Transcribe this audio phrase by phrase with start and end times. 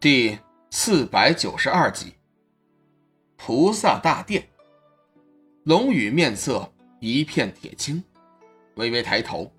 [0.00, 0.38] 第
[0.70, 2.12] 四百九十二集，
[3.36, 4.48] 菩萨大殿。
[5.64, 8.04] 龙宇面色一片铁青，
[8.76, 9.52] 微微抬头，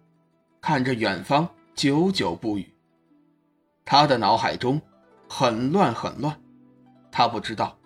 [0.61, 2.73] 看着远方，久久不语。
[3.83, 4.81] 他的脑海中
[5.27, 6.41] 很乱很乱，
[7.11, 7.77] 他不知道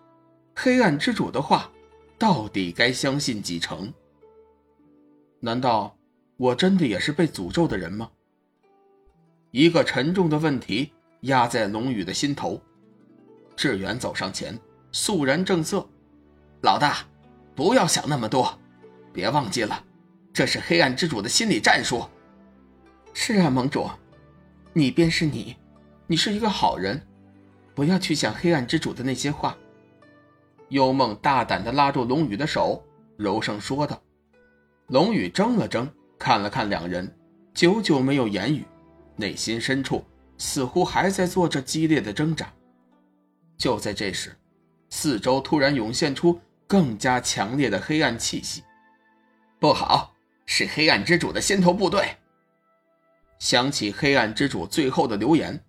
[0.55, 1.71] 黑暗之主的话
[2.19, 3.91] 到底该相信几成。
[5.39, 5.97] 难道
[6.37, 8.11] 我真的也是被诅咒的人吗？
[9.49, 10.93] 一个沉重的问题。
[11.23, 12.61] 压在龙宇的心头，
[13.55, 14.59] 志远走上前，
[14.91, 15.87] 肃然正色
[16.63, 16.97] ：“老大，
[17.55, 18.59] 不要想那么多，
[19.13, 19.83] 别忘记了，
[20.33, 22.05] 这是黑暗之主的心理战术。
[23.13, 23.89] ”“是啊，盟主，
[24.73, 25.55] 你便是你，
[26.07, 27.01] 你是一个好人，
[27.73, 29.55] 不要去想黑暗之主的那些话。”
[30.69, 32.83] 幽梦大胆地拉住龙宇的手，
[33.15, 34.01] 柔声说道。
[34.87, 35.87] 龙宇怔了怔，
[36.19, 37.15] 看了看两人，
[37.53, 38.65] 久久没有言语，
[39.15, 40.03] 内心深处。
[40.43, 42.51] 似乎还在做着激烈的挣扎。
[43.57, 44.37] 就在这时，
[44.89, 48.61] 四周突然涌现出更加强烈的黑暗气息。
[49.57, 50.13] 不好，
[50.45, 52.17] 是黑暗之主的先头部队！
[53.39, 55.63] 想起黑暗之主最后的留言，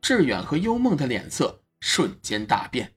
[0.00, 2.92] 志远和幽梦的脸色瞬间大变。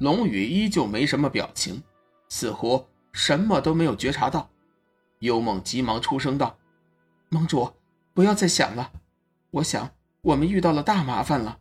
[0.00, 1.80] 龙宇依旧没什么表情，
[2.28, 4.50] 似乎什么都没有觉察到。
[5.20, 6.58] 幽梦急忙出声道
[7.30, 7.72] ：“盟主，
[8.12, 8.90] 不要再想了。”
[9.52, 9.86] 我想，
[10.22, 11.58] 我们遇到了大麻烦了。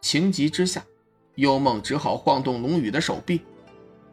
[0.00, 0.80] 情急之下，
[1.34, 3.40] 幽梦只好晃动龙宇的手臂。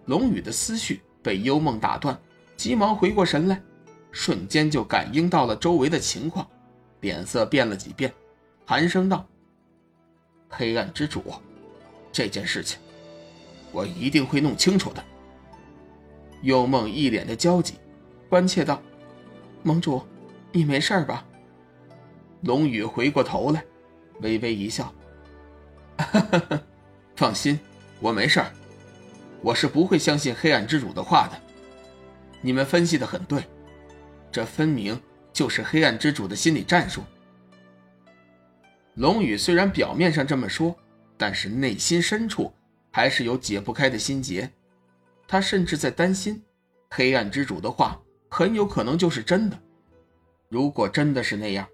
[0.06, 2.20] 龙宇的思绪被幽梦打断，
[2.58, 3.62] 急忙回过神来，
[4.12, 6.50] 瞬间就感应到了周围的情况，
[7.02, 8.12] 脸色变了几变，
[8.66, 9.28] 寒声道
[10.50, 11.24] ：“黑暗之主，
[12.12, 12.80] 这件事情，
[13.72, 15.04] 我一定会弄清楚的。”
[16.42, 17.76] 幽梦一脸的焦急，
[18.28, 18.82] 关切道
[19.62, 20.02] ：“盟主，
[20.52, 21.24] 你没事吧？”
[22.42, 23.64] 龙宇回过头来，
[24.22, 24.94] 微微一笑
[27.16, 27.60] ：“放心，
[28.00, 28.52] 我没事儿。
[29.42, 31.40] 我是不会相信黑暗之主的话的。
[32.42, 33.44] 你们分析的很对，
[34.32, 35.00] 这分明
[35.32, 37.04] 就是黑暗之主的心理战术。”
[38.96, 40.76] 龙宇虽然表面上这么说，
[41.18, 42.52] 但是内心深处
[42.92, 44.52] 还是有解不开的心结。
[45.28, 46.44] 他甚至在担心，
[46.90, 49.58] 黑暗之主的话很有可能就是真的。
[50.50, 51.66] 如果真的是那样，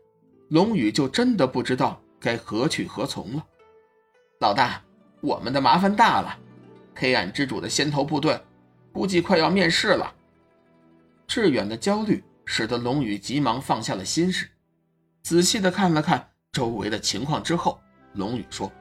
[0.49, 3.45] 龙宇就真的不知道该何去何从了。
[4.39, 4.81] 老大，
[5.21, 6.37] 我们的麻烦大了，
[6.95, 8.39] 黑暗之主的先头部队
[8.93, 10.13] 估计快要面世了。
[11.27, 14.47] 志远的焦虑使得龙宇急忙放下了心事，
[15.23, 17.79] 仔细的看了看周围的情况之后，
[18.13, 18.71] 龙宇说：“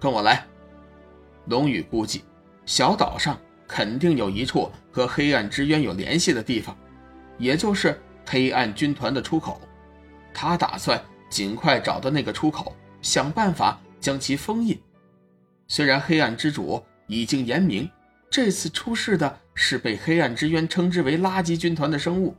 [0.00, 0.46] 跟我来。”
[1.46, 2.24] 龙宇估计
[2.64, 3.38] 小岛上
[3.68, 6.74] 肯定有一处和黑暗之渊有联系的地方，
[7.36, 9.60] 也就是黑暗军团的出口。
[10.32, 14.80] 他打算尽快找到那个出口，想办法将其封印。
[15.68, 17.88] 虽然黑暗之主已经言明，
[18.30, 22.34] 这次出事的是被黑暗之渊称之为垃圾军团的生物，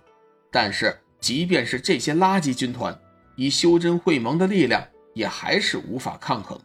[0.51, 2.97] 但是即便是这些垃圾军团，
[3.35, 6.59] 以修真会盟的力量，也还是无法抗衡。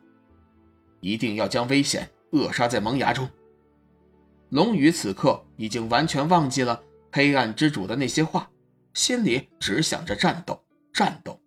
[1.01, 3.29] 一定要将危险扼杀在萌芽中。
[4.49, 6.83] 龙宇此刻已经完全忘记了
[7.13, 8.49] 黑暗之主的那些话，
[8.95, 10.61] 心里只想着战斗。
[10.97, 11.39] 战斗。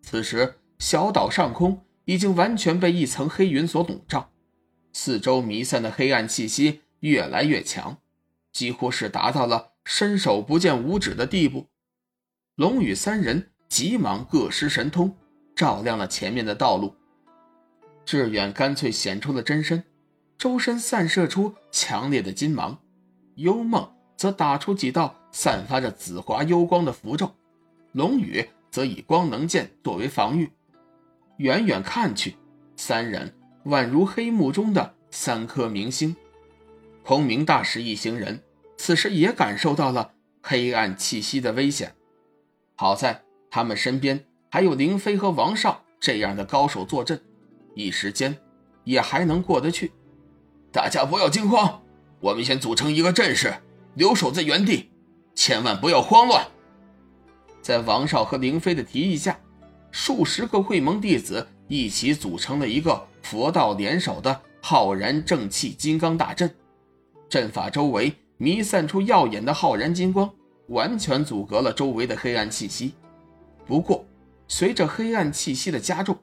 [0.00, 4.30] 此时，小岛上空已经完全被一层黑云所笼罩，
[4.94, 7.98] 四周弥散的黑暗气息越来越强，
[8.50, 11.66] 几乎是达到了伸手不见五指的地步。
[12.54, 15.14] 龙宇三人急忙各施神通，
[15.54, 16.94] 照亮了前面的道路。
[18.06, 19.84] 志远干脆显出了真身，
[20.38, 22.78] 周身散射出强烈的金芒；
[23.34, 27.30] 幽梦则打出几道散发着紫华幽光的符咒。
[27.92, 28.48] 龙宇。
[28.70, 30.50] 则以光能剑作为防御，
[31.38, 32.36] 远远看去，
[32.76, 36.14] 三人宛如黑幕中的三颗明星。
[37.02, 38.42] 空明大师一行人
[38.76, 41.94] 此时也感受到了黑暗气息的危险，
[42.76, 47.20] 好在他们身边还有林飞和王少这样的高手坐镇，
[47.74, 48.36] 一时间
[48.84, 49.92] 也还能过得去。
[50.70, 51.82] 大家不要惊慌，
[52.20, 53.54] 我们先组成一个阵势，
[53.94, 54.90] 留守在原地，
[55.34, 56.46] 千万不要慌乱。
[57.62, 59.38] 在王少和凌飞的提议下，
[59.90, 66.52] 数十个会盟弟子一起组成了一个佛道联手的浩然正气金刚大阵。
[67.28, 70.28] 阵法周围弥散出耀眼的浩然金光，
[70.68, 72.94] 完全阻隔了周围的黑暗气息。
[73.66, 74.04] 不过，
[74.48, 76.16] 随着黑暗气息的加重，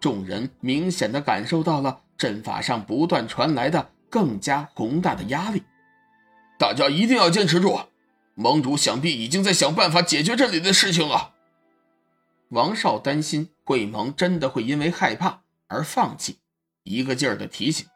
[0.00, 5.62] 众人明显的感受到了阵法上不断传来的更加宏大的压力。
[6.58, 7.78] 大家一定要坚持住！
[8.38, 11.32] 盟主想必已经在想办法解决这里的事情了。
[12.50, 16.36] 王少担心会盟真的会因为害怕而放弃，
[16.84, 17.86] 一个劲儿的提醒。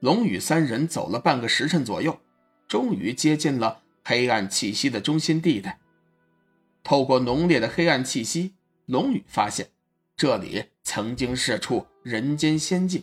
[0.00, 2.20] 龙宇三人走了半个时辰左右，
[2.68, 5.78] 终于接近了黑暗气息的中心地带。
[6.84, 8.52] 透过浓烈的黑暗气息，
[8.84, 9.66] 龙宇发现
[10.14, 13.02] 这里曾经是处人间仙境，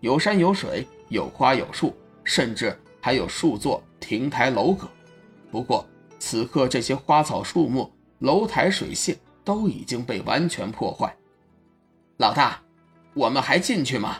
[0.00, 4.86] 有山有水，有花有树，甚至还有数座亭台楼阁。
[5.50, 5.86] 不过
[6.18, 11.14] 此刻这些花草树木、楼台水榭都已经被完全破坏。
[12.18, 12.60] 老大，
[13.14, 14.18] 我们还进去吗？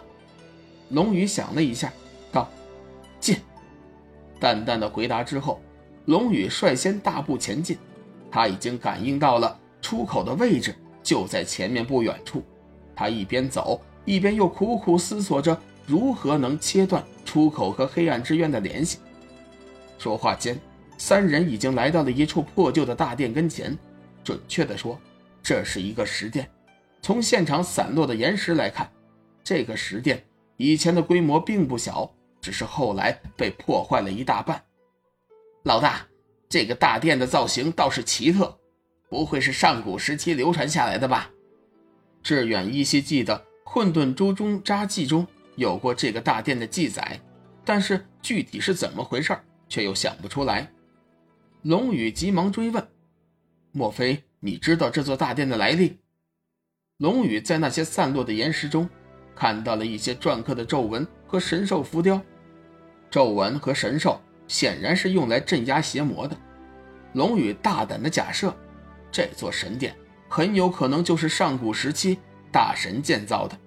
[0.89, 1.93] 龙宇想了一下，
[2.33, 2.49] 道
[3.21, 3.37] ：“进。”
[4.41, 5.61] 淡淡的回答之后，
[6.07, 7.79] 龙宇率先大步前进。
[8.31, 12.43] 他已经感应到了出口的位置就在前面不远处。
[12.95, 18.99] 他一边走，一边又苦苦思索着如何能切断出口和黑暗之渊的联系。
[19.99, 20.59] 说话间，
[21.01, 23.77] 三人已经来到了一处破旧的大殿跟前。
[24.23, 25.01] 准确的说，
[25.43, 26.47] 这是一个石殿。
[27.01, 28.87] 从现场散落的岩石来看，
[29.43, 30.23] 这个石殿
[30.59, 32.09] 以前的规模并不小，
[32.39, 34.63] 只是后来被破坏了一大半。
[35.63, 36.07] 老大，
[36.51, 38.55] 这个大殿的造型倒是奇特，
[39.09, 41.31] 不会是上古时期流传下来的吧？
[42.23, 45.27] 志远依稀记得《混沌珠中札记》中
[45.57, 47.19] 有过这个大殿的记载，
[47.65, 49.35] 但是具体是怎么回事，
[49.67, 50.71] 却又想不出来。
[51.63, 52.89] 龙宇急忙追问
[53.71, 55.99] ：“莫非你知道这座大殿的来历？”
[56.97, 58.89] 龙宇在那些散落的岩石中，
[59.35, 62.19] 看到了一些篆刻的皱纹和神兽浮雕。
[63.11, 64.19] 皱纹和神兽
[64.49, 66.35] 显然是用来镇压邪魔的。
[67.13, 68.57] 龙宇大胆的假设，
[69.13, 69.95] 这座神殿
[70.31, 72.19] 很有可能就是上古时期
[72.51, 73.59] 大神建造的，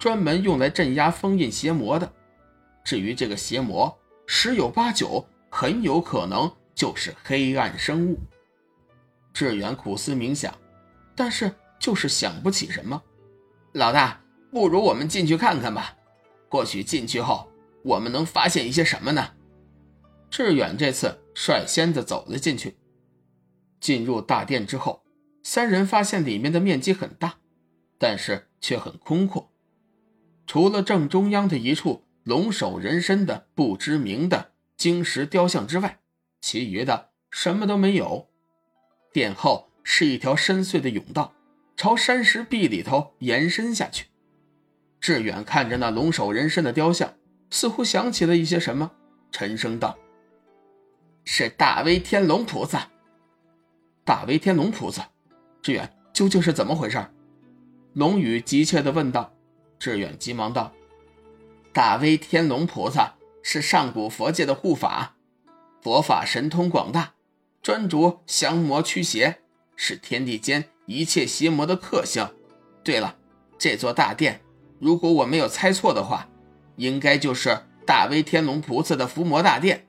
[0.00, 2.12] 专门用来镇压封印邪魔的。
[2.82, 3.96] 至于这个邪魔，
[4.26, 8.16] 十有八九很有可能就是黑暗生物。
[9.34, 10.56] 志远苦思冥想，
[11.16, 11.52] 但是。
[11.78, 13.00] 就是想不起什么，
[13.74, 14.18] 老大，
[14.50, 15.94] 不如我们进去看看吧。
[16.48, 17.52] 或许进去后，
[17.84, 19.34] 我们能发现一些什么呢？
[20.30, 22.78] 志远这次率先的走了进去。
[23.78, 25.04] 进入大殿之后，
[25.42, 27.34] 三人发现里面的面积很大，
[27.98, 29.52] 但是却很空阔。
[30.46, 36.00] 除了正中央的一处龙首人身的不知名的晶石雕像之外，
[36.46, 38.28] 其余的什么都没有。
[39.12, 41.32] 殿后是一条深邃的甬道。
[41.76, 44.06] 朝山石壁里头延伸下去，
[45.00, 47.14] 志远看着那龙首人身的雕像，
[47.50, 48.92] 似乎想起了一些什么，
[49.32, 49.98] 沉声道
[51.24, 52.88] ：“是大威天龙菩萨。”
[54.06, 55.10] 大威天龙菩萨，
[55.60, 57.04] 志远究竟是怎么回事？
[57.92, 59.34] 龙宇急切地问道。
[59.80, 60.72] 志远急忙道
[61.74, 65.15] ：“大威天龙菩萨是上古佛界的护法，
[65.86, 67.14] 佛法神通广大，
[67.62, 69.38] 专着降魔驱邪，
[69.76, 72.28] 是天地间。”一切邪魔的克星。
[72.82, 73.16] 对了，
[73.56, 74.40] 这座大殿，
[74.80, 76.28] 如果我没有猜错的话，
[76.74, 77.56] 应该就是
[77.86, 79.86] 大威天龙菩萨的伏魔大殿。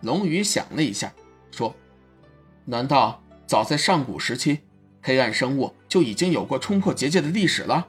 [0.00, 1.14] 龙宇想了一下，
[1.52, 1.76] 说
[2.66, 4.62] ：“难道早在上古时期，
[5.00, 7.86] 黑暗生物就已经有过冲破结界的历史了？”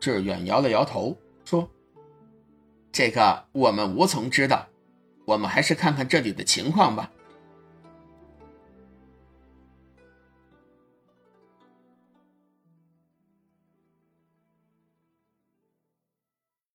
[0.00, 1.70] 志远摇了摇头，说
[2.90, 4.66] ：“这个我们无从知道，
[5.24, 7.10] 我们还是看看这里的情况吧。”